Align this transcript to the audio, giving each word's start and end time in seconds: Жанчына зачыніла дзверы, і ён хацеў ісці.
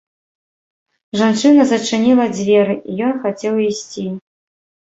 Жанчына 1.21 1.67
зачыніла 1.73 2.25
дзверы, 2.35 2.75
і 2.89 2.99
ён 3.11 3.15
хацеў 3.29 3.63
ісці. 3.69 4.11